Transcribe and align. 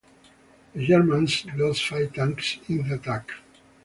The 0.73 0.83
Germans 0.83 1.45
lost 1.55 1.85
five 1.87 2.11
tanks 2.13 2.57
in 2.67 2.89
the 2.89 2.95
attack. 2.95 3.33